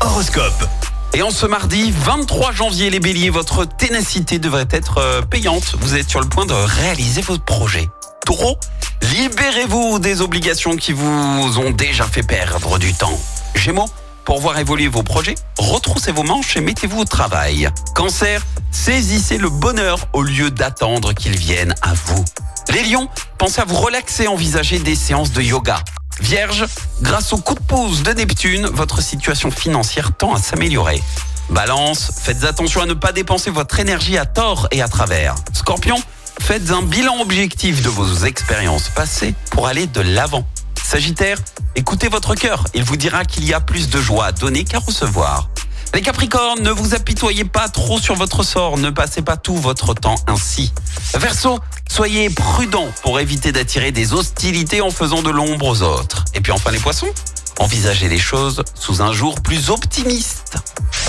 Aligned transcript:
Horoscope. 0.00 0.64
Et 1.12 1.20
en 1.20 1.30
ce 1.30 1.44
mardi 1.44 1.92
23 1.94 2.52
janvier, 2.52 2.88
les 2.88 2.98
béliers, 2.98 3.28
votre 3.28 3.66
ténacité 3.66 4.38
devrait 4.38 4.68
être 4.70 4.96
euh, 4.98 5.20
payante. 5.20 5.74
Vous 5.80 5.96
êtes 5.96 6.08
sur 6.08 6.22
le 6.22 6.26
point 6.26 6.46
de 6.46 6.54
réaliser 6.54 7.20
votre 7.20 7.44
projet. 7.44 7.86
Taureau, 8.24 8.56
libérez-vous 9.02 9.98
des 9.98 10.22
obligations 10.22 10.76
qui 10.76 10.94
vous 10.94 11.58
ont 11.58 11.72
déjà 11.72 12.04
fait 12.04 12.22
perdre 12.22 12.78
du 12.78 12.94
temps. 12.94 13.20
Gémeaux, 13.54 13.90
pour 14.24 14.40
voir 14.40 14.58
évoluer 14.58 14.88
vos 14.88 15.02
projets, 15.02 15.34
retroussez 15.58 16.10
vos 16.10 16.22
manches 16.22 16.56
et 16.56 16.62
mettez-vous 16.62 17.00
au 17.00 17.04
travail. 17.04 17.68
Cancer, 17.94 18.40
saisissez 18.70 19.36
le 19.36 19.50
bonheur 19.50 20.08
au 20.14 20.22
lieu 20.22 20.50
d'attendre 20.50 21.12
qu'il 21.12 21.36
vienne 21.36 21.74
à 21.82 21.92
vous. 21.92 22.24
Les 22.72 22.82
lions, 22.84 23.10
pensez 23.36 23.60
à 23.60 23.66
vous 23.66 23.76
relaxer, 23.76 24.26
envisager 24.26 24.78
des 24.78 24.94
séances 24.94 25.32
de 25.32 25.42
yoga. 25.42 25.84
Vierge, 26.20 26.64
grâce 27.02 27.32
au 27.32 27.38
coup 27.38 27.54
de 27.54 27.60
pouce 27.60 28.02
de 28.02 28.12
Neptune, 28.12 28.66
votre 28.66 29.02
situation 29.02 29.50
financière 29.50 30.16
tend 30.16 30.34
à 30.34 30.38
s'améliorer. 30.38 31.02
Balance, 31.50 32.12
faites 32.22 32.44
attention 32.44 32.80
à 32.80 32.86
ne 32.86 32.94
pas 32.94 33.12
dépenser 33.12 33.50
votre 33.50 33.78
énergie 33.80 34.16
à 34.16 34.24
tort 34.24 34.68
et 34.70 34.80
à 34.80 34.88
travers. 34.88 35.34
Scorpion, 35.52 35.96
faites 36.40 36.70
un 36.70 36.82
bilan 36.82 37.20
objectif 37.20 37.82
de 37.82 37.88
vos 37.88 38.24
expériences 38.24 38.88
passées 38.88 39.34
pour 39.50 39.66
aller 39.66 39.86
de 39.86 40.00
l'avant. 40.00 40.46
Sagittaire, 40.82 41.38
écoutez 41.74 42.08
votre 42.08 42.34
cœur, 42.34 42.64
il 42.74 42.84
vous 42.84 42.96
dira 42.96 43.24
qu'il 43.24 43.44
y 43.44 43.52
a 43.52 43.60
plus 43.60 43.88
de 43.88 44.00
joie 44.00 44.26
à 44.26 44.32
donner 44.32 44.64
qu'à 44.64 44.78
recevoir. 44.78 45.48
Les 45.94 46.02
Capricornes, 46.02 46.60
ne 46.60 46.72
vous 46.72 46.96
apitoyez 46.96 47.44
pas 47.44 47.68
trop 47.68 48.00
sur 48.00 48.16
votre 48.16 48.42
sort, 48.42 48.78
ne 48.78 48.90
passez 48.90 49.22
pas 49.22 49.36
tout 49.36 49.54
votre 49.54 49.94
temps 49.94 50.16
ainsi. 50.26 50.72
Verseau, 51.14 51.60
soyez 51.88 52.30
prudent 52.30 52.88
pour 53.02 53.20
éviter 53.20 53.52
d'attirer 53.52 53.92
des 53.92 54.12
hostilités 54.12 54.80
en 54.80 54.90
faisant 54.90 55.22
de 55.22 55.30
l'ombre 55.30 55.66
aux 55.66 55.82
autres. 55.82 56.24
Et 56.34 56.40
puis 56.40 56.50
enfin 56.50 56.72
les 56.72 56.80
Poissons, 56.80 57.06
envisagez 57.58 58.08
les 58.08 58.18
choses 58.18 58.62
sous 58.74 59.02
un 59.02 59.12
jour 59.12 59.40
plus 59.40 59.70
optimiste. 59.70 60.56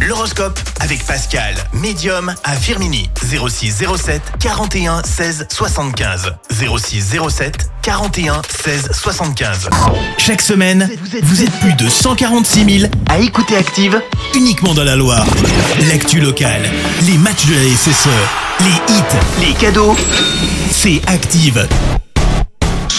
L'horoscope 0.00 0.58
avec 0.80 1.04
Pascal, 1.04 1.54
médium 1.72 2.34
à 2.44 2.56
Firmini. 2.56 3.10
06 3.22 3.84
07 3.96 4.22
41 4.38 5.02
16 5.04 5.46
75. 5.50 6.32
06 6.50 7.16
07 7.28 7.70
41 7.82 8.42
16 8.48 8.90
75. 8.92 9.68
Chaque 10.18 10.40
semaine, 10.40 10.88
vous 11.22 11.42
êtes 11.42 11.52
plus 11.60 11.74
de 11.74 11.88
146 11.88 12.80
000 12.80 12.92
à 13.08 13.18
écouter 13.18 13.56
Active 13.56 14.00
uniquement 14.34 14.74
dans 14.74 14.84
la 14.84 14.96
Loire. 14.96 15.26
L'actu 15.88 16.20
locale, 16.20 16.62
les 17.02 17.18
matchs 17.18 17.46
de 17.46 17.54
la 17.54 17.76
SSE, 17.76 18.08
les 18.60 18.94
hits, 18.94 19.46
les 19.46 19.54
cadeaux, 19.54 19.96
c'est 20.70 21.00
Active. 21.06 21.66